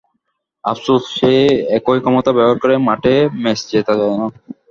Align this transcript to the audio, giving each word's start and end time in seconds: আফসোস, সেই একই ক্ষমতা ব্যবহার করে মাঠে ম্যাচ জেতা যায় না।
আফসোস, 0.63 1.03
সেই 1.17 1.41
একই 1.77 1.99
ক্ষমতা 2.03 2.31
ব্যবহার 2.33 2.57
করে 2.63 2.75
মাঠে 2.87 3.13
ম্যাচ 3.41 3.59
জেতা 3.69 3.93
যায় 3.99 4.15
না। 4.19 4.27